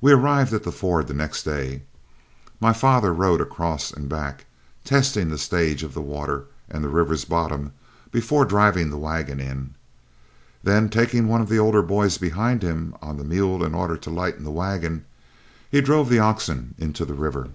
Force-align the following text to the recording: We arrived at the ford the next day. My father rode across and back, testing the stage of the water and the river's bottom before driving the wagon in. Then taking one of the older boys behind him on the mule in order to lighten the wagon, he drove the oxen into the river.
We 0.00 0.12
arrived 0.12 0.54
at 0.54 0.62
the 0.62 0.72
ford 0.72 1.08
the 1.08 1.12
next 1.12 1.42
day. 1.42 1.82
My 2.58 2.72
father 2.72 3.12
rode 3.12 3.42
across 3.42 3.90
and 3.90 4.08
back, 4.08 4.46
testing 4.82 5.28
the 5.28 5.36
stage 5.36 5.82
of 5.82 5.92
the 5.92 6.00
water 6.00 6.46
and 6.70 6.82
the 6.82 6.88
river's 6.88 7.26
bottom 7.26 7.72
before 8.10 8.46
driving 8.46 8.88
the 8.88 8.96
wagon 8.96 9.40
in. 9.40 9.74
Then 10.62 10.88
taking 10.88 11.28
one 11.28 11.42
of 11.42 11.50
the 11.50 11.58
older 11.58 11.82
boys 11.82 12.16
behind 12.16 12.62
him 12.62 12.94
on 13.02 13.18
the 13.18 13.24
mule 13.24 13.62
in 13.62 13.74
order 13.74 13.98
to 13.98 14.08
lighten 14.08 14.42
the 14.44 14.50
wagon, 14.50 15.04
he 15.70 15.82
drove 15.82 16.08
the 16.08 16.18
oxen 16.18 16.74
into 16.78 17.04
the 17.04 17.12
river. 17.12 17.50